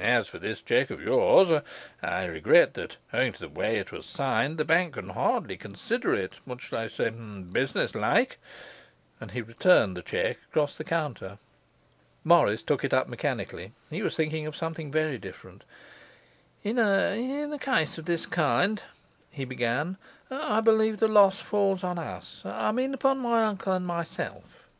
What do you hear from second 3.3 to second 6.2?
to the way it was signed, the bank can hardly consider